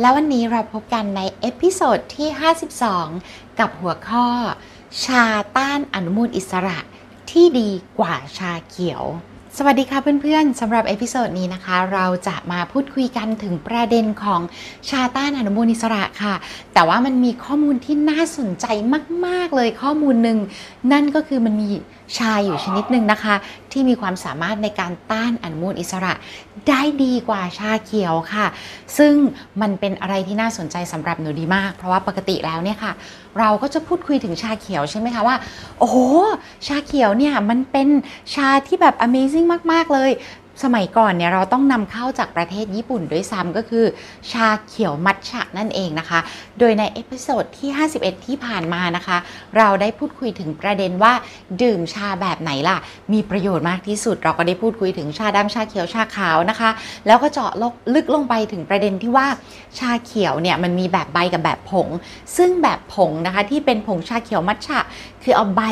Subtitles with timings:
[0.00, 2.28] แล้ววันนี้เราพบกันใน episode ที่
[2.94, 4.26] 52 กับหัวข้อ
[5.04, 5.24] ชา
[5.56, 6.78] ต้านอนุมูลอิสระ
[7.30, 9.02] ที่ดีกว่าชาเขียว
[9.56, 14.40] สวัสดีค่ะเพื่อนๆสำหรับ episode นี้นะคะ เราจะมาพูดคุยกันถึงประเด็นของ
[14.88, 16.34] ชาต้านอนุมูลอิสระค่ะ
[16.74, 18.66] แต่ว่ามันมีข้อมูลที่น่าสนใจ
[19.26, 20.38] มาก ๆ เลยข้อมูลหนึ่ง
[20.92, 21.70] นั่นก็คือมันมี
[22.18, 23.34] ชาอยู่ชนิดหนึ่งนะคะ
[23.72, 26.14] ที่มีความสามารถในการต้านอนุมูลอิสระ
[26.68, 28.46] ได้ดีกว่าชาเขียวค่ะ
[28.98, 29.14] ซึ่ง
[29.60, 32.92] มันเป็นอะไรที่น่าสนใจสำหรับหนูดีมาก เพราะว่าปกติแล้วเนี่ยค่ะ
[33.38, 35.36] เราก็จะพูดคุยถึงชาเขียวใช่ไหมคะว่า
[35.78, 35.96] โอ้โห
[36.66, 37.88] ชาเขียวเนี่ยมันเป็น
[38.34, 40.10] ชาที่แบบ Amazing มาก ๆ เลย
[40.62, 43.84] สมัยก่อนเนี่ยเราต้องนำเข้าจากประเทศญี่ปุ่นด้วยซ้ำก็คือ
[44.30, 46.20] ชาเขียวมัทฉะนั่นเองนะคะ
[46.58, 49.16] โดยใน episode ที่ 51 ที่ผ่านมานะคะ
[49.56, 51.12] เราได้พูดคุยถึงประเด็นว่า
[51.62, 52.78] ดื่มชาแบบไหนล่ะ
[53.12, 56.70] มีประโยชน์มากที่สุด เราก็ได้พูดคุยถึงชาดำชาเขียวชาขาวนะคะ
[57.06, 57.50] แล้วก็เจาะ
[57.94, 59.26] ลึกลงไปถึงประเด็นที่ว่า
[59.78, 61.88] ชาเขียวเนี่ยมันมีแบบใบกับแบบผง
[62.36, 64.78] ซึ่งแบบผงนะคะที่เป็นผงชาเขียวมัทฉะ
[65.22, 65.62] คือเอาใบ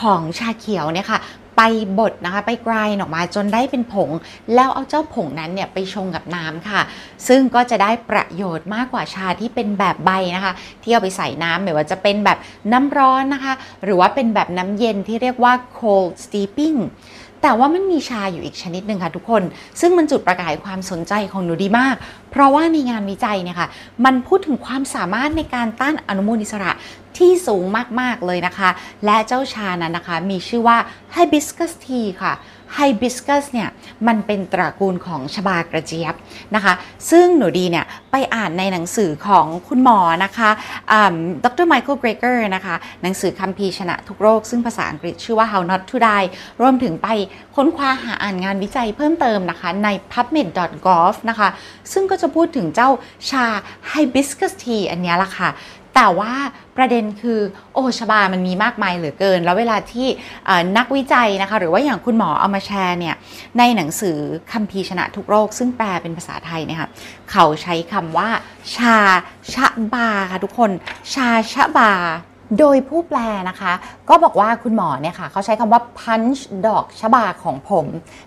[0.00, 1.20] ของชาเขียวเนี่ยค่ะ
[1.56, 1.62] ไป
[1.98, 4.10] บดนะคะ ไปกรายออกมาจนได้เป็นผง
[4.54, 6.80] แล้วเอาเจ้าผงนั้นเนี่ยไปชงกับน้ำค่ะ
[7.28, 12.38] ซึ่งก็จะได้ประโยชน์มากกว่าชาที่เป็นแบบใบนะคะ ที่เอาไปใส่น้ำไม่ว่าจะเป็นแบบ
[12.72, 13.54] น้ำร้อนนะคะ
[13.84, 16.78] หรือว่าเป็นแบบน้ำเย็นที่เรียกว่า cold steeping
[17.48, 19.42] แต่ว่ามันมีชาอยู่อีกชนิดหนึ่งค่ะทุกคน
[19.80, 21.96] ซึ่งมันจุดประกายความสนใจของหนูดีมาก
[22.30, 23.68] เพราะว่าในงานวิจัยเนี่ยค่ะ
[24.04, 26.72] มันพูดถึงความสามารถในการต้านอนุมูลอิสระ
[27.18, 27.64] ที่สูง
[28.00, 28.70] มาก ๆ เลยนะคะ
[29.04, 30.78] และเจ้าชานั้นนะคะ มีชื่อว่า
[31.14, 32.32] hibiscus tea ค่ะ
[32.76, 33.68] hibiscus เนี่ย
[34.06, 36.14] มันเป็นตระกูลของชบากระเจี๊ยบ
[36.54, 36.74] นะคะ
[37.10, 40.50] ซึ่งหนูดีเนี่ยไปอ่านในหนังสือของคุณหมอนะคะ
[41.44, 46.26] ดรไมเคิลเกรเกอร์นะคะ หนังสือคัมภีร์ชนะทุกโรค ซึ่งภาษาอังกฤษชื่อว่า How Not to Die
[46.60, 47.08] รวมถึงไป
[47.54, 51.48] ค้นคว้าหาอ่านงานวิจัยเพิ่มเติมนะคะ ใน pubmed.gov นะคะ
[51.92, 52.90] ซึ่งก็จะพูดถึงเจ้า
[53.30, 53.46] ชา
[53.90, 55.50] hibiscus tea อันนี้ละค่ะ
[55.96, 56.34] แต่ว่า
[56.76, 57.40] ประเด็นคือ
[57.74, 60.08] โอ้ชบามันมีมากมายเหลือเกิน แล้วเวลาที่
[60.76, 63.14] นักวิจัยนะคะ หรือว่าอย่างคุณหมอเอามาแชร์เนี่ย
[63.58, 64.18] ในหนังสือ
[64.52, 66.88] คัมภีร์ชนะทุกโรค ซึ่งแปลเป็นภาษาไทยเนี่ยค่ะ
[67.30, 68.28] เขาใช้คำว่า
[68.74, 68.96] ชา
[69.54, 70.70] ชะบาค่ะทุกคน
[71.14, 71.92] ชาชะบา
[72.58, 73.18] โดยผู้แปล
[73.48, 73.72] นะคะ
[74.08, 77.86] ก็บอกว่าคุณหมอเนี่ยค่ะเขาใช้คำว่า punch ดอกชบาของผม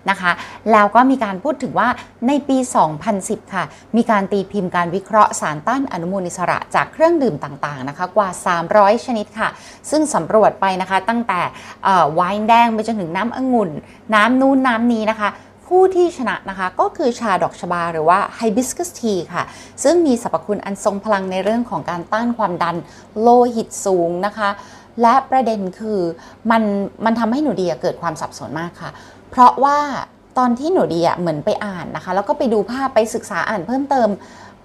[0.09, 0.31] นะคะ
[0.72, 1.88] แล้วก็มีการพูดถึงว่า
[2.28, 2.58] ในปี
[3.06, 3.63] 2010 ค่ะ
[3.96, 8.29] มีการตีพิมพ์การวิเคราะห์สารต้านอนุมูลอิสระจากเครื่องดื่มต่างๆนะคะ กว่า
[8.68, 9.50] 300 ชนิดค่ะ
[9.90, 11.41] ซึ่งสำรวจไปนะคะตั้งแต่
[12.16, 13.69] ไวน์แดงไปจนถึงน้ำองุ่น
[14.16, 15.29] น้ำนู้นน้ำนี้นะคะ
[15.69, 19.44] ผู้ที่ชนะนะคะก็คือชาดอกชบาหรือว่า hibiscus tea ค่ะ
[19.84, 22.75] ซึ่งมีสรรพคุณอันทรงพลังในเรื่องของการต้านความดัน
[23.22, 24.50] โลหิตสูงนะคะ
[25.02, 26.00] และประเด็นคือ
[26.52, 26.63] มัน
[27.06, 28.91] มันทำให้หนูดีเกิดความสับสนมากค่ะ
[29.29, 29.78] เพราะว่า
[30.38, 34.09] ตอนที่หนูดีเหมือนไปอ่านนะคะ แล้วก็ไปดูภาพไปศึกษาอ่านเพิ่มเติม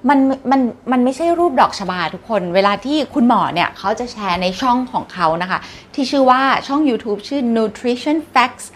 [0.09, 0.19] มัน
[0.50, 0.60] มัน
[0.93, 5.59] มันไม่ใช่รูปดอกชบาทุกคน เวลาที่คุณหมอเนี่ยเขาจะแชร์ในช่องของเขานะคะ
[5.94, 8.66] ที่ชื่อว่าช่อง YouTube ชื่อ nutritionfacts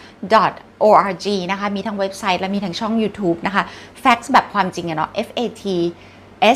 [0.86, 3.62] org นะคะ มีทั้งเว็บไซต์และมีทั้งช่อง YouTube นะคะ
[4.02, 5.64] facts แบบความจริงอะเนาะ F A T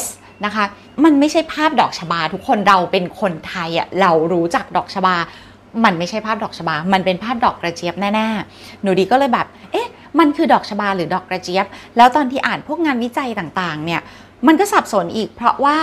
[0.02, 0.04] S
[0.44, 0.64] นะคะ
[1.04, 5.14] มันไม่ใช่ภาพดอกชบา ทุกคนเราเป็นคนไทยอะเรารู้จักดอกชบา
[5.84, 9.88] มันไม่ใช่ภาพดอกชบา มันเป็นภาพดอกกระเจี๊ยบแน่ๆ หนูดีก็เลยแบบ เอ๊ะ
[10.18, 11.66] มันคือดอกชบาหรือดอกกระเจี๊ยบ
[11.96, 14.00] แล้วตอนที่อ่านพวกงานวิจัยต่างๆ เนี่ย
[14.46, 15.78] มันก็สับสนอีก เพราะว่า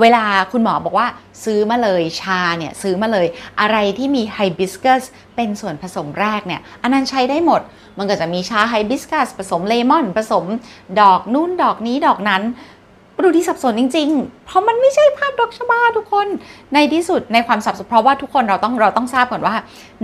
[0.00, 1.06] เวลาคุณหมอบอกว่า
[1.44, 3.26] ซื้อมาเลยชาเนี่ยซื้อมาเลย
[3.60, 5.02] อะไรที่มี hibiscus
[5.36, 7.60] เป็นส่วนผสมแรกเนี่ยอันนั้นใช้ได้หมด
[7.98, 10.44] มันก็จะมีชา hibiscus ผสมเลมอน ผสม
[11.00, 12.44] ดอกนู่นดอกนี้ดอกนั้น
[13.24, 16.26] หนูดีสับสนจริง ๆ เพราะมันไม่ใช่ภาพดอกชบาทุกคน
[16.74, 19.54] ในที่สุดในความสับสนเพราะว่าทุกคนเราต้องเราต้องทราบก่อนว่า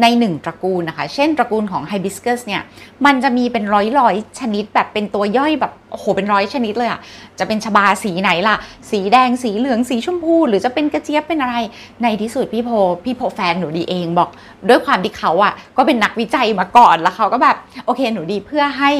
[0.01, 2.63] ในหนึ่งตระกูลนะคะ เช่นตระกูลของ hibiscus เนี่ย
[3.05, 7.01] มันจะมีเป็นร้อยร้อยชนิดแบบเป็นตัวย่อยแบบโอ้โหเป็นร้อยชนิดเลยอะ
[7.39, 8.57] จะเป็นชบาสีไหนล่ะ
[8.91, 11.57] สีแดงสีเหลืองสีชมพู หรือจะเป็นกระเจี๊ยบเป็นอะไร
[12.03, 12.71] ในที่สุดพี่โพ
[13.05, 14.31] พี่โพแฟนหนูดีเองบอก
[14.69, 18.91] ด้วยความที่เขาอะก็เป็นนักวิจัยมาก่อนแล้วเขาก็แบบโอเคหนูดีเพื่อให้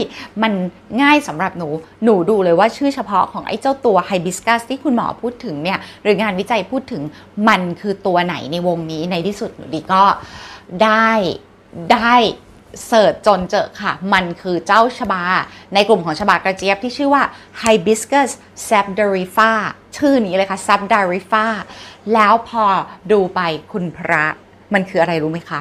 [0.43, 0.53] มัน
[1.03, 1.69] ง่ายสำหรับหนู
[2.05, 7.03] หนูดูเลยว่าชื่อเฉพาะของไอ้เจ้าตัวไฮบิสกัสที่คุณหมอพูดถึงเนี่ยหรืองานวิจัยพูดถึง
[7.49, 10.03] มันคือตัวไหนในวงนี้ในที่สุดหนูดีก็
[10.83, 11.11] ได้
[11.93, 12.15] ได้
[12.87, 15.23] เสิร์ชจนเจอค่ะ มันคือเจ้าชบา
[15.75, 17.23] ในกลุ่มของชบากระเจี๊ยบที่ชื่อว่า
[17.63, 18.31] Hibiscus
[18.69, 19.53] sabdarifa
[19.97, 21.47] ชื่อนี้เลยค่ะ sabdarifa
[22.15, 22.65] แล้วพอ
[23.13, 23.41] ดูไป
[23.73, 24.25] คุณพระ
[24.75, 25.61] มันคืออะไรรู้ไหมคะ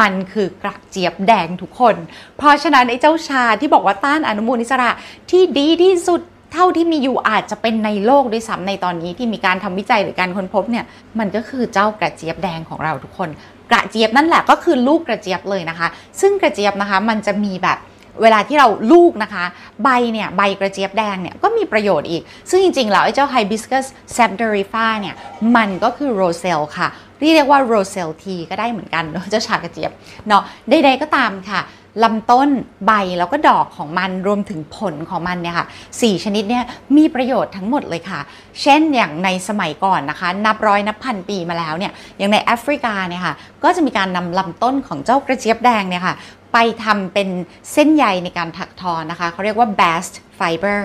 [0.00, 1.94] มันคือกระเจี๊ยบแดงทุกคน
[2.36, 4.90] เพราะฉะนั้นไอ้เจ้าชาที่บอกว่าต้านอนุมูลอิสระ
[5.30, 6.20] ที่ดีที่สุด
[6.52, 10.84] เท่าที่มีอยู่อาจจะเป็นในโลกด้วยซ้ำในตอนนี้ที่มีการทำวิจัยหรือการค้นพบเนี่ย
[11.18, 13.28] มันก็คือเจ้ากระเจี๊ยบแดงของเราทุกคน
[13.70, 15.88] กระเจี๊ยบนั่นแหละก็คือลูกกระเจี๊ยบเลยนะคะ
[16.20, 17.78] ซึ่งกระเจี๊ยบนะคะมันจะมีแบบ
[18.22, 19.44] เวลาที่เราลูกนะคะ
[19.82, 23.86] ใบเนี่ยใบกระเจี๊ยบแดงเนี่ยก็มีประโยชน์อีก ซึ่งจริงๆแล้วไอ้เจ้า hibiscus
[24.16, 25.14] sabdarifa เนี่ย
[25.56, 26.88] มันก็คือโรเซลค่ะ
[27.20, 29.92] เรียกว่าโรเซลทีก็ได้เหมือนกันเนาะเจ้าชากระเจี๊ยบ
[30.28, 31.62] เนาะใดๆก็ตามค่ะ
[32.04, 32.48] ลำต้น
[32.86, 35.66] ใบแล้วก็ดอกของมันรวมถึงผลของมันเนี่ยค่ะ
[36.00, 36.64] สี่ชนิดเนี่ย
[36.96, 38.20] มีประโยชน์ทั้งหมดเลยค่ะ
[38.62, 46.14] เช่นอย่างในสมัยก่อนนะคะ นับร้อยนับพันปีมาแล้วเนี่ยอย่างในแอฟริกาเนี่ยค่ะก็จะมีการนำลำต้นของเจ้ากระเจี๊ยบแดงเนี่ยค่ะ
[46.52, 47.28] ไปทำเป็น
[47.72, 50.82] เส้นใยในการถักทอนะคะเขาเรียกว่า bast fiber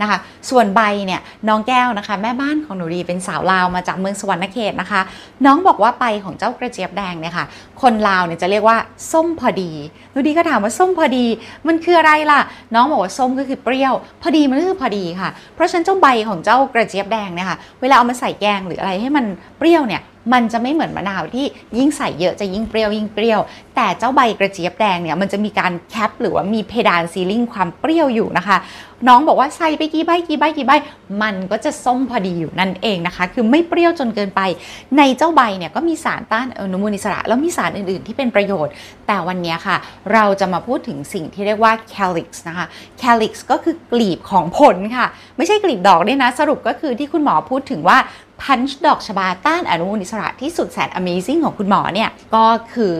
[0.00, 0.18] นะคะ
[0.50, 5.00] ส่วนใบเนี่ยน้องแก้วนะคะ แม่บ้านของหนูดีเป็นสาวลาวมาจากเมืองสวรรณเขตนะคะ
[5.46, 7.46] น้องบอกว่าใบของเจ้ากระเจี๊ยบแดงเนี่ยค่ะ
[7.82, 8.76] คนลาวเนี่ยจะเรียกว่า
[9.12, 9.72] ส้มพอดี
[10.12, 11.26] หนูดีก็ถามว่าส้มพอดี
[11.66, 12.40] มันคืออะไรล่ะ
[12.74, 19.24] น้องบอกว่าส้มก็คือเปรี้ยว พอดีมันก็คือพอดีค่ะ เพราะฉะนั้นเจ้าใบของเจ้ากระเจี๊ยบแดงเนี่ยค่ะเวลาเอามาใส่แกงหรืออะไรให้มัน
[19.58, 20.02] เปรี้ยวเนี่ย
[20.32, 21.46] มันจะไม่เหมือนมะนาวที่
[21.78, 23.40] ยิ่งใส่เยอะจะยิ่งเปรี้ยวยิ่งเปรี้ยว
[23.76, 28.56] แต่เจ้าใบกระเจี๊ยบแดงเนี่ยมันจะมีการแคปหรือว่ามีเพดานซีลิ่งความเปรี้ยวอยู่นะคะ
[29.08, 30.72] น้องบอกว่าใส่ไปกี่ใบกี่ใบกี่ใบ
[31.22, 34.40] มันก็จะส้มพอดีอยู่นั่นเองนะคะ คือไม่เปรี้ยวจนเกินไป
[34.98, 38.72] ในเจ้าใบเนี่ยก็มีสารต้านอนุมูลอิสระแล้วมีสารอื่นๆ ที่เป็นประโยชน์
[39.06, 39.76] แต่วันนี้ค่ะ
[40.12, 42.66] เราจะมาพูดถึงสิ่งที่เรียกว่า calyx นะคะ
[43.02, 45.06] calyx ก็คือกลีบของผลค่ะ
[45.36, 47.98] ไม่ใช่กลีบดอกด้วยนะ สรุปก็คือที่คุณหมอพูดถึงว่า
[48.42, 52.94] พันช์ดอกชบาต้านอนุมูลอิสระที่สุดแสน Amazing ของคุณหมอเนี่ยก็คือ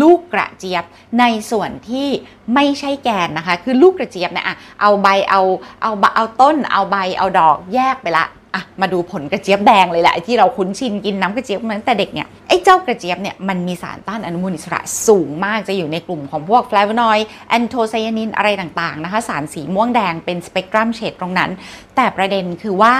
[0.00, 0.84] ลูกกระเจี๊ยบ
[1.20, 2.08] ในส่วนที่
[2.54, 5.40] ไม่ใช่แกนนะคะ คือลูกกระเจี๊ยบเนี่ยอะเอาใบเอา
[5.82, 21.50] เอาเอาต้น เอาใบเอาดอกแยกไปละอะมาดูผลกระเจี๊ยบแดงเลยแหละที่เราคุ้นชินกินน้ำกระเจี๊ยบมาตั้งแต่เด็กเนี่ยไอ้เจ้ากระเจี๊ยบเนี่ยมันมีสารต้านอนุมูลอิสระสูงมากจะอยู่ในกลุ่มของพวกฟลาโวนอยด์แอนโทไซยานินอะไรต่างๆนะคะ สารสีม่วงแดงเป็นสเปกตรัมเฉดตรงนั้น
[21.96, 22.94] แต่ประเด็นคือว่า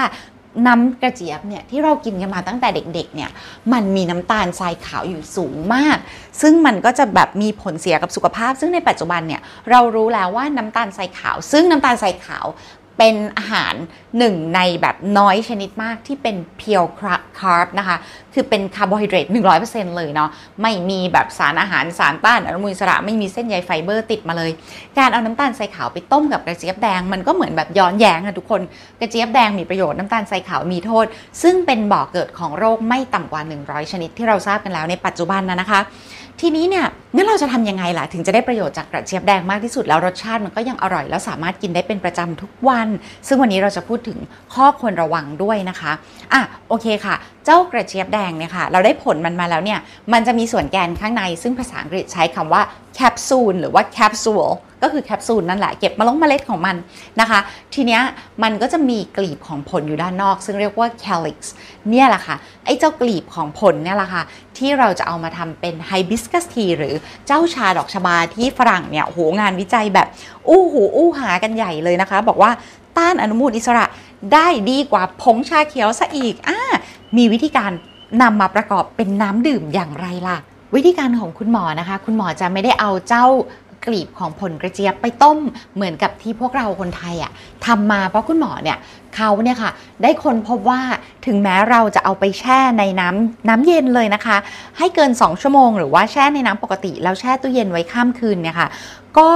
[0.67, 3.31] น้ำกระเจี๊ยบเนี่ยที่เรากินกันมาตั้งแต่เด็กๆเนี่ย
[3.73, 5.99] มันมีน้ำตาลทรายขาวอยู่สูงมาก
[6.41, 9.41] ซึ่งมันก็จะแบบมีผลเสียกับสุขภาพ ซึ่งในปัจจุบันเนี่ย
[9.71, 12.47] เรารู้แล้วว่าน้ำตาลทรายขาว ซึ่งน้ำตาลทรายขาว
[12.99, 13.75] เป็นอาหาร
[14.19, 17.97] หนึ่งในแบบน้อยชนิดมากที่เป็น pure carb นะคะ
[18.35, 19.27] คือเป็นคาร์โบไฮเดรต
[19.61, 20.31] 100%เลยเนาะ
[20.63, 24.51] ไม่มีแบบสารอาหารสารต้านอนุมูลอิสระไม่มีเส้นใยไฟเบอร์ติดมาเลย
[24.99, 28.61] การเอาน้ำตาลทรายขาวไปต้มกับกระเจี๊ยบแดงมันก็เหมือนแบบย้อนแย้งอะทุกคน
[29.01, 31.07] กระเจี๊ยบแดงมีประโยชน์น้ำตาลทรายขาวมีโทษ
[31.43, 35.81] ซึ่งเป็นบ่อกเกิดของโรคไม่ต่ำกว่า 100 ชนิดที่เราทราบกันแล้วในปัจจุบันนะนะคะ
[36.43, 42.89] ทีนี้เนี่ยงั้นเราจะทำยังไงล่ะ ถึงจะได้ประโยชน์จากกระเจี๊ยบแดงมากที่สุดแล้วรสชาติมันก็ยังอร่อย แล้วสามารถกินได้เป็นประจำทุกวัน
[43.27, 44.19] ซึ่งวันนี้เราจะพูดถึง
[44.55, 45.93] ข้อควรระวังด้วยนะคะ
[46.33, 47.15] อะโอเคค่ะ
[47.51, 49.79] เจ้ากระเจี๊ยบแดงเนี่ยค่ะ เราได้ผลมันมาแล้วเนี่ย
[50.13, 52.63] มันจะมีส่วนแกนข้างใน ซึ่งภาษาอังกฤษใช้คำว่า
[52.95, 54.47] แคปซูลหรือว่าแคปซูล
[54.83, 56.77] ก็คือแคปซูลนั่นแหละ เก็บมาลงเมล็ดของมัน
[57.21, 57.41] นะคะ
[57.75, 58.03] ทีเนี้ย
[58.43, 61.39] มันก็จะมีกลีบของผลอยู่ด้านนอก ซึ่งเรียกว่า calyx
[61.91, 64.23] เนี่ยแหละค่ะ ไอ้เจ้ากลีบของผลเนี่ยแหละค่ะ
[64.59, 66.95] ที่เราจะเอามาทำเป็น hibiscus tea หรือ
[67.27, 70.09] เจ้าชาดอกชบาที่ฝรั่งเนี่ยโหงานวิจัยแบบ
[70.49, 72.51] อู้หูอู้หากันใหญ่เลยนะคะ บอกว่า
[72.97, 73.87] ต้านอนุมูลอิสระ
[74.35, 76.59] ได้ดีกว่าผงชาเขียวซะอีกอ่า
[77.17, 77.71] มีวิธีการ
[78.23, 80.37] นำมาประกอบเป็นน้ำดื่มอย่างไรล่ะ
[80.75, 83.27] วิธีการของคุณหมอนะคะ คุณหมอจะไม่ได้เอาเจ้า
[83.87, 85.39] กลีบของผลกระเจี๊ยบไปต้ม
[85.75, 87.33] เหมือนกับที่พวกเราคนไทยอะ
[87.67, 88.79] ทำมาเพราะคุณหมอเนี่ย
[89.17, 89.71] เขาเนี่ยค่ะ
[90.03, 90.81] ได้ค้นพบว่า
[91.27, 94.37] ถึงแม้เราจะเอาไปแช่ในน้ำน้ำเย็นเลยนะคะ
[94.79, 98.69] ให้เกิน 2 ชั่วโมง หรือว่าแช่ในน้ำปกติ แล้วแช่ตู้เย็นไว้ข้ามคืนเนี่ยค่ะ
[99.19, 99.33] ก็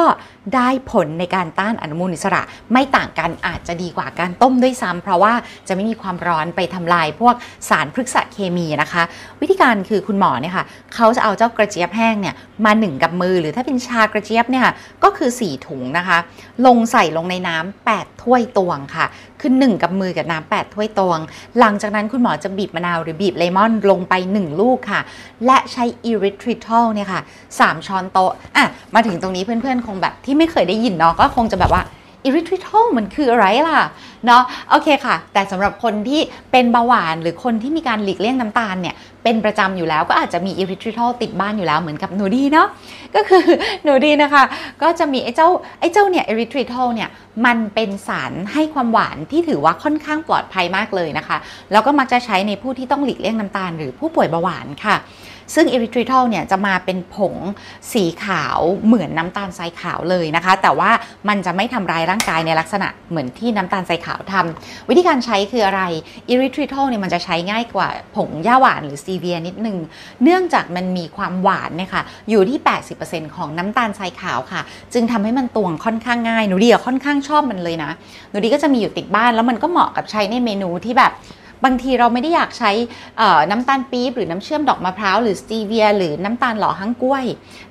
[0.54, 5.32] ได้ผลในการต้านอนุมูลอิสระ ไม่ต่างกันอาจจะดีกว่าการต้มด้วยซ้ำเพราะว่า
[5.68, 7.34] จะไม่มีความร้อนไปทำลายพวก
[7.68, 9.02] สารพฤกษเคมีนะคะ
[9.40, 10.64] วิธีการคือคุณหมอเนี่ยค่ะ
[10.94, 14.66] เขาจะเอาเจ้ากระเจี๊ยบแห้งเนี่ยมาหนึ่งกับมือ หรือถ้าเป็นชากระเจี๊ยบเนี่ย
[15.04, 16.18] ก็คือ 4 ถุงนะคะ
[16.66, 19.06] ลงใส่ลงในน้ำ8ถ้วยตวงค่ะ
[19.40, 21.18] คือ1 กับมือกับน้ำ8ถ้วยตวง
[21.58, 25.00] หลังจากนั้นคุณหมอจะบีบมะนาวหรือบีบเลมอนลงไป 1 ลูกค่ะ
[25.46, 27.20] และใช้อิริทริทอลเนี่ยค่ะ
[27.54, 31.82] 3 ช้อนโต๊ะอะมาถึงตรงนี้เพื่อนๆ คงแบบที่ไม่เคยได้ยินเนาะก็คงจะแบบว่า
[32.24, 33.80] erythritol มันคืออะไรล่ะ
[34.26, 36.20] เนาะโอเคค่ะ แต่สำหรับคนที่
[36.52, 42.68] เป็นเบาหวานหรือคนที่มีการหลีกเลี่ยงน้ำตาลเนี่ยเป็นประจำอยู่แล้วก็อาจจะมี erythritol ติดบ้านอยู่แล้วเหมือนกับหนูดีเนาะ
[43.14, 43.44] ก็คือ
[43.84, 44.42] หนูดีนะคะ
[44.82, 45.48] ก็จะมีไอ้เจ้า
[45.80, 47.08] ไอ้เจ้าเนี่ย erythritol เนี่ย
[47.46, 51.36] มันเป็นสารให้ความหวานที่ถือว่าค่อนข้างปลอดภัยมากเลยนะคะ
[51.72, 54.96] แล้วก็มักจะใช้ในผู้ที่ต้องหลีกเลี่ยงน้ำตาล หรือผู้ป่วยเบาหวานค่ะ
[55.54, 57.34] ซึ่ง erythritol เนี่ยจะมาเป็นผง
[57.92, 60.90] สีขาวเหมือนน้ำตาลทรายขาวเลยนะคะ แต่ว่า
[61.28, 65.82] มันจะไม่ทำร้ายร่างกายในลักษณะเหมือนที่น้ำตาลทรายขาวทำวิธีการใช้คืออะไร
[66.28, 69.76] อิริทริทอลเนี่ยมันจะใช้ง่ายกว่าผงย่าหวานหรือซีเวียนิดนึง
[70.22, 72.58] เนื่องจากมันมีความหวานเนี่ยค่ะอยู่ที่
[72.98, 74.60] 80%ของน้ำตาลทรายขาวค่ะ
[74.92, 77.90] จึงทำให้มันตวงค่อนข้างง่ายหนูดีค่อนข้างชอบมันเลยนะ
[78.30, 81.12] หนูดีก็จะมีอยู่ติดบ้านแล้วมันก็เหมาะกับใช้ในเมนูที่แบบ
[81.64, 82.70] บางทีเราไม่ได้อยากใช้
[83.50, 87.24] น้ำตาลปี๊บหรือน้ำเชื่อมดอกมะพร้าวหรือสตีเวีย หรือน้ำตาลหล่อหั่งกล้วย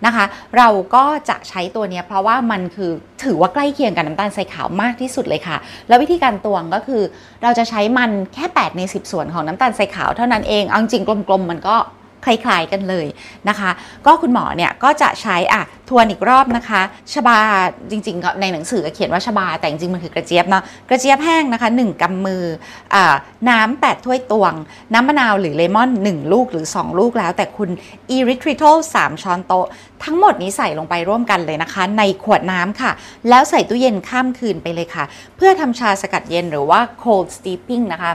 [0.06, 0.26] นะคะ
[0.58, 2.92] เราก็จะใช้ตัวนี้เพราะว่ามันคือ
[3.24, 5.58] ถือว่าใกล้เคียงกับน้ำตาลทรายขาวมากที่สุดเลยค่ะ
[5.88, 7.04] แล้ววิธีการตวงก็คือ
[7.44, 11.78] เราจะใช้มันแค่ 8 ใน 10 ส่วนของน้ำตาลทรายขาวเท่านั้นเองเอาจริงกลมๆมันก็
[12.26, 13.08] คล้ายๆกันเลย
[13.50, 13.72] นะคะ
[14.06, 16.82] ก็คุณหมอเนี่ยก็จะใช้อะทวนอีกรอบนะคะ
[17.14, 17.40] ชบา
[17.92, 22.44] จริงๆ ในหนังสือเขียนว่าชบา แต่จริงๆมันคือกระเจี๊ยบเนาะกระเจี๊ยบแห้งนะคะ 1กำมือ
[22.94, 22.98] อ
[23.50, 24.54] น้ำ 8 ถ้วยตวง
[24.94, 27.70] น้ำมะนาวหรือเลมอน 1 ลูกหรือ 2 ลูกแล้ว แต่คุณ
[28.10, 29.68] อีริทริทอล3ช้อนโต๊ะ
[30.04, 32.92] ทั้งหมดนี้ใส่ลงไปร่วมกันเลยนะคะ ในขวดน้ำค่ะ
[33.30, 35.04] แล้วใส่ตู้เย็นข้ามคืนไปเลยค่ะ
[35.38, 38.12] เพื่อทำชาสกัดเย็นหรือว่า cold steeping นะคะ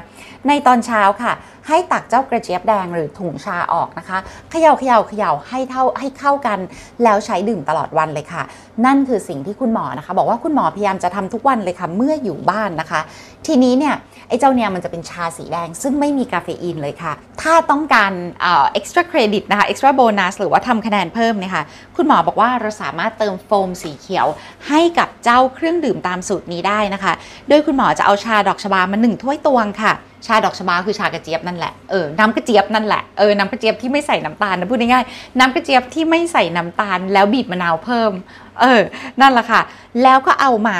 [0.49, 1.33] ในตอนเช้าค่ะ
[1.68, 4.18] ให้ตักเจ้ากระเจี๊ยบแดงหรือถุงชาออกนะคะ
[4.50, 6.58] เขย่าเขย่าเขย่าให้เท่าให้เข้ากัน
[7.02, 8.42] แล้วใช้ดื่มตลอดวันเลยค่ะ
[8.87, 13.00] นั่นคือสิ่งที่คุณหมอนะคะ บอกว่าคุณหมอพยายามจะทำทุกวันเลยค่ะเมื่ออยู่บ้านนะคะ
[13.46, 13.94] ทีนี้เนี่ย
[14.28, 21.64] ไอ้เจ้าเนี่ยมันจะเป็นชาสีแดง ซึ่งไม่มีกาเฟอีนเลยค่ะ ถ้าต้องการเอ็กซ์ตร้าเครดิตนะคะเอ็กซ์ตร้าโบนัสหรือว่าทำคะแนนเพิ่มเนี่ยค่ะ
[21.96, 24.26] คุณหมอบอกว่าเราสามารถเติมโฟมสีเขียว
[24.68, 27.12] ให้กับเจ้าเครื่องดื่มตามสูตรนี้ได้นะคะ
[27.49, 29.92] โดยคุณหมอจะเอาชาดอกชบามาหนึ่งถ้วยตวงค่ะ
[30.26, 38.12] ชาดอกชบาคือชากระเจี๊ยบนั่นแหละ เออ น้ำกระเจี๊ยบนั่นแหละ เออ น้ำกระเจี๊ยบที่ไม่ใส่น้ำตาลนะพูดง่ายๆ น้ำกระเจี๊ยบที่ไม่ใส่น้ำตาล แล้วบีบมะนาวเพิ่ม
[38.61, 38.80] เออ
[39.20, 39.61] นั่นแหละค่ะ
[40.02, 40.78] แล้วก็เอามา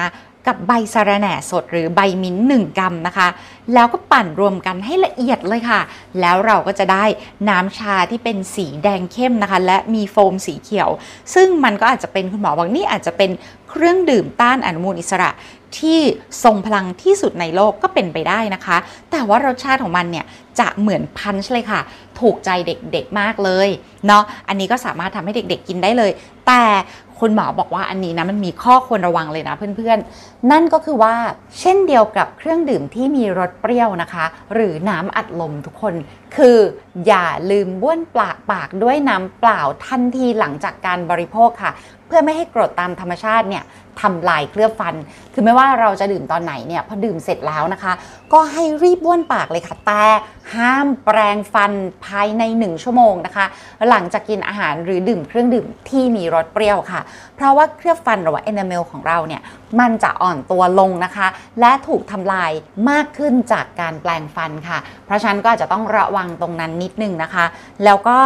[0.51, 3.29] กับใบสะระแหน่สดหรือใบมิ้นท์หนึ่งกรัมนะคะ
[3.75, 5.81] แล้วก็ปั่นรวมกันให้ละเอียดเลยค่ะ
[6.21, 7.05] แล้วเราก็จะได้
[7.49, 10.91] น้ำชาที่เป็นสีแดงเข้มนะคะ และมีโฟมสีเขียว
[11.35, 13.31] ซึ่งมันก็อาจจะเป็นคุณหมอบอกนี่อาจจะเป็น
[13.71, 15.31] เครื่องดื่มต้านอนุมูลอิสระ
[15.79, 16.01] ที่
[16.45, 18.77] ทรงพลังที่สุดในโลกก็เป็นไปได้นะคะ
[19.11, 20.27] แต่ว่ารสชาติของมันเนี่ย
[20.59, 21.81] จะเหมือนพันช์เลยค่ะ
[22.21, 23.69] ถูกใจเด็กๆมากเลย
[24.07, 26.11] เนาะ อันนี้ก็สามารถทำให้เด็กๆกินได้เลย
[26.47, 26.65] แต่
[27.21, 31.15] คุณหมอบอกว่าอันนี้นะมันมีข้อควรระวังเลยนะเพื่อนๆ นั่นก็คือว่า
[31.61, 35.95] เช่นเดียวกับเครื่องดื่มที่มีรสเปรี้ยวนะคะ หรือน้ำอัดลมทุกคน
[36.37, 36.59] คือ
[37.07, 41.73] อย่าลืมบ้วนปากปากด้วยน้ำเปล่าทันทีหลังจากการบริโภคค่ะ
[42.07, 43.65] เพื่อไม่ให้กรดตามธรรมชาติเนี่ย
[44.01, 44.95] ทำลายเคลือบฟัน
[45.33, 47.93] คือไม่ว่าเราจะดื่มตอนไหนเนี่ยพอดื่มเสร็จแล้วนะคะ
[48.33, 50.05] ก็ให้รีบบ้วนปากเลยค่ะแต่
[50.55, 51.73] ห้ามแปรงฟัน
[52.07, 53.47] ภายใน 1 ชั่วโมงนะคะ
[53.91, 57.01] หลังจากกินอาหารหรือดื่มเครื่องดื่มที่มีรสเปรี้ยวค่ะ
[57.37, 59.43] เพราะว่าเคลือบฟันหรือว่า enamel ของเราเนี่ย
[59.81, 61.27] มันจะอ่อนตัวลงนะคะ
[61.61, 62.51] และถูกทำลาย
[62.91, 67.45] มากขึ้นจากการแปลงฟันค่ะ เพราะฉะนั้นก็อาจจะต้องระวังตรงนั้นนิดนึงนะคะ
[67.85, 68.19] แล้วก็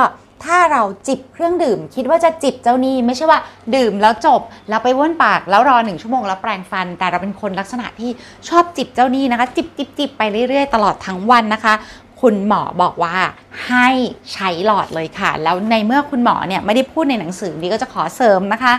[0.46, 3.38] ถ้าเราจิบเครื่องดื่ม คิดว่าจะจิบเจ้านี่ไม่ใช่ว่า
[3.76, 8.10] ดื่มแล้วจบ แล้วไปว้วนปากแล้วรอหนึ่งชั่วโมงแล้วแปรงฟัน แต่เราเป็นคนลักษณะที่
[8.48, 11.74] ชอบจิบเจ้านี่นะคะ จิบจิบจิบไปเรื่อยๆ ตลอดทั้งวันนะคะ
[12.20, 13.16] คุณหมอบอกว่า
[13.68, 13.88] ให้
[14.32, 18.74] ใช้หลอดเลยค่ะ แล้วในเมื่อคุณหมอเนี่ยไม่ได้พูดในหนังสือนี้ก็จะขอเสริมนะคะ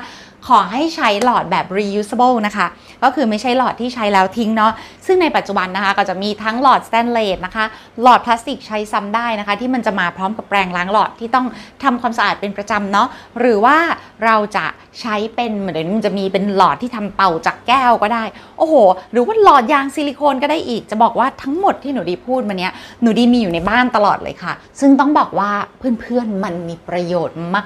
[0.48, 2.68] ขอให้ใช้หลอดแบบ reusable นะคะ
[3.04, 4.72] ก็คือไม่ใช่หลอดที่ใช้แล้วทิ้งเนาะ
[5.06, 7.66] ซึ่งในปัจจุบันนะคะ ก็จะมีทั้งหลอดสแตนเลสนะคะ
[8.02, 11.48] หลอดพลาสติกใช้ซ้ำได้นะคะ ที่มันจะมาพร้อมกับแปรงล้างหลอดที่ต้อง
[11.84, 13.08] ทำความสะอาดเป็นประจำเนาะ
[13.40, 13.78] หรือว่า
[14.26, 14.66] เราจะ
[15.02, 18.24] ใช้เป็นเหมือนมันจะมีเป็นหลอดที่ทำเป่าจากแก้วก็ได้
[18.58, 18.76] โอ้โห
[19.12, 22.72] หรือว่าหลอดยางซิลิโคนก็ได้อีก จะบอกว่าทั้งหมดที่หนูดีพูดมาเนี้ย
[23.02, 27.58] หนูดีมีอยู่ในบ้านตลอดเลยค่ะ ซึ่งต้องบอกว่าเพื่อนๆมันมีประโยชน์ม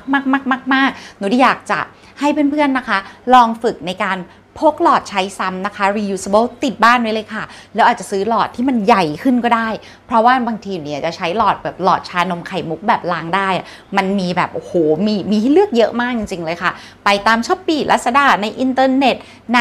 [0.81, 1.79] ากๆๆๆหนูดีอยากจะ
[2.19, 2.97] ให้เพื่อนๆนะคะ
[3.33, 4.17] ลองฝึกในการ
[4.59, 7.43] พกหลอดใช้ซ้ำนะคะ reusable ติดบ้านไว้เลยค่ะ
[7.75, 9.69] แล้วอาจจะซื้อหลอดที่มันใหญ่ขึ้นก็ได้
[10.07, 13.49] เพราะว่าบางทีเนี่ยจะใช้หลอดแบบหลอดชานมไข่มุกแบบล้างได้
[13.97, 14.73] มันมีแบบโอ้โห
[15.05, 16.71] มีมีให้เลือกเยอะมากจริง ๆ เลยค่ะ
[17.05, 19.15] ไปตาม Shopee Lazada ในอินเทอร์เน็ต
[19.55, 19.59] ใน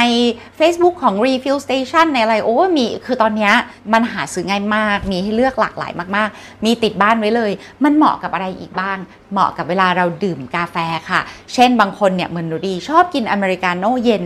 [0.59, 3.51] Facebook ของ Refill Station ในอะไรโอ้มีคือตอนนี้
[3.93, 7.53] มันหาซื้อง่ายมาก มีให้เลือกหลากหลายมาก ๆ มีติดบ้านไว้เลย
[7.85, 8.99] มันเหมาะกับอะไรอีกบ้าง
[9.33, 10.77] เหมาะกับเวลาเราดื่มกาแฟ
[11.11, 11.21] ค่ะ
[11.55, 14.25] เช่นบางคนเนี่ยเหมือนหนูดีชอบกินอเมริกาโน่เย็น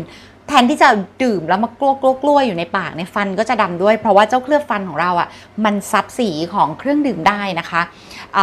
[0.48, 0.88] แทนที่จะ
[1.22, 5.28] ดื่มแล้วมากลั้วกลั้วกลั้วอยู่ในปากในฟันก็จะดำด้วย เพราะว่าเจ้าเคลือบฟันของเราอะ่ะ
[5.64, 7.80] มันซับสีของเครื่องดื่มได้นะคะ
[8.34, 8.36] เ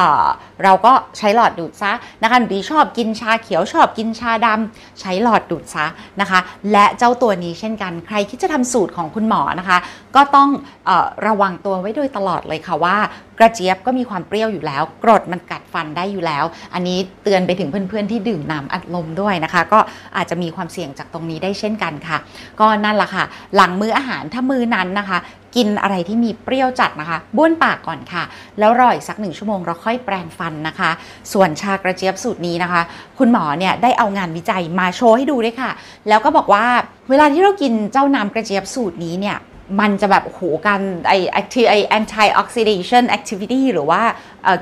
[0.64, 1.92] เราก็ใช้หลอดดูดซะ
[2.24, 5.86] นะคะดีชอบกินชาเขียวชอบกินชาดำใช้หลอดดูดซะ
[6.22, 6.40] นะคะ
[6.72, 9.78] และเจ้าตัวนี้เช่นกันใครคิดจะทำสูตรของคุณหมอนะคะ
[10.16, 10.50] ก็ต้อง
[10.90, 12.98] ออระวังตัวไว้โดยตลอดเลยค่ะว่า
[13.40, 19.80] กระเจี๊ยบก็มีความเปรี้ยวอยู่แล้ว กรดมันกัดฟันได้อยู่แล้ว อันนี้เตือนไปถึงเพื่อนๆที่ดื่มน้ำอัดลมด้วยนะคะ ก็
[20.18, 22.18] อาจจะมีความเสี่ยงจากตรงนี้ได้เช่นกันค่ะ
[22.60, 23.24] ก็นั่นแหละค่ะ
[23.56, 25.20] หลังมื้ออาหารถ้ามื้อนั้นนะคะ
[25.56, 28.24] กินอะไรที่มีเปรี้ยวจัดนะคะบ้วนปากก่อนค่ะ
[28.60, 30.90] แล้วรออีกสักหนึ่งชั่วโมงเราค่อยแปรงฟันนะคะ
[31.34, 32.82] ส่วนชากระเจี๊ยบสูตรนี้นะคะ
[33.20, 35.72] คุณหมอเนี่ยได้เอางานวิจัยมาโชว์ให้ดูด้วยค่ะ
[36.10, 36.66] แล้วก็บอกว่า
[37.10, 39.38] เวลาที่เรากินเจ้าน้ำกระเจี๊ยบสูตรนี้เนี่ย
[39.80, 44.02] มันจะแบบโหการไอแอคทีไอ anti oxidation activity หรือว่า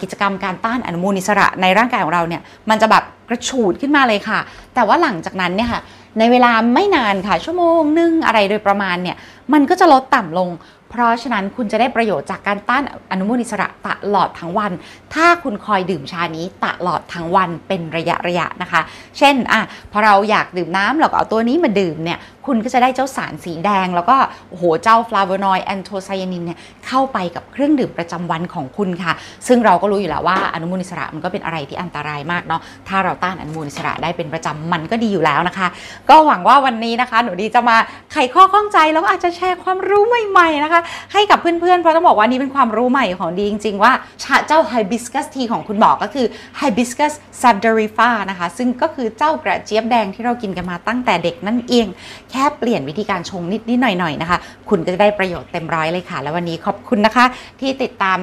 [0.02, 4.40] กิจกรรมการต้านอนุมูลอิสระในร่างกายของเราเนี่ย มันจะแบบกระฉูดขึ้นมาเลยค่ะ
[4.76, 5.82] แต่ว่าหลังจากนั้นเนี่ยค่ะ
[6.20, 9.18] ในเวลาไม่นานค่ะ ชั่วโมงหนึงอะไรโดยประมาณเนี่ย
[9.54, 10.50] มันก็จะลดต่ำลง
[10.94, 14.72] เพราะฉะนั้นคุณจะได้ประโยชน์จากการต้านอนุมูลอิสระตลอดทั้งวัน
[15.14, 18.82] ถ้าคุณคอยดื่มชานี้ตลอดทั้งวันเป็นระยะระยะนะคะ
[19.18, 24.18] เช่นอะพอเราอยากดื่มน้ำเราก็เอาตัวนี้มาดื่มเนี่ยคุณก็จะได้เจ้าสารสีแดง แล้วก็
[24.50, 26.58] โอ้โหเจ้า flavonoid anthocyanin เนี่ย
[26.88, 29.14] เข้าไปกับเครื่องดื่มประจำวันของคุณค่ะ
[29.48, 35.68] ซึ่งเราก็รู้อยู่แล้วว่าอนุมูลอิสระมันก็เป็นอะไรที่อันตรายมากเนาะถ้าเราต้านอนุมูลอิสระได้เป็นประจำมันก็ดีอยู่แล้วนะคะ
[36.10, 37.78] ก็หวังว่าวันนี้นะคะ หนูดีจะมา
[38.12, 40.82] ไขข้อข้องใจแล้วก็อาจจะแชร์ความรู้ใหม่ๆนะคะ
[41.14, 43.92] ให้กับเพื่อนๆ เพราะต้องบอกว่านี่เป็นความรู้ใหม่ของดีจริง ๆ ว่า
[44.24, 46.26] ชาเจ้า hibiscus tea ของคุณหมอก็คือ
[46.58, 51.88] hibiscus sabdariffa นะคะ ซึ่งก็คือเจ้ากระเจี๊ยบแดงที่เรากินกันมาตั้งแต่เด็กนั่นเอง
[52.32, 54.38] แค่เปลี่ยนวิธีการชงนิดๆหน่อยๆนะคะ
[54.70, 57.26] คุณก็จะได้ประโยชน์เต็มร้อยเลยค่ะ แล้ววันนี้ขอบคุณนะคะ
[57.62, 58.18] ที่ติดตาม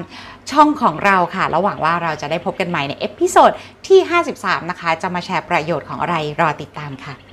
[0.51, 3.51] ช่องของเราค่ะแล้วหวังว่าเราจะได้พบกันใหม่ใน episode
[3.89, 4.01] ที่
[4.37, 7.30] 53 นะคะ จะมาแชร์ประโยชน์ของอะไรรอติดตามค่ะ